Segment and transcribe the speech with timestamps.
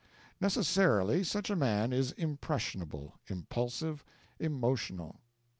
[0.39, 4.03] Necessarily, such a man is impressionable, impulsive,
[4.39, 5.19] emotional.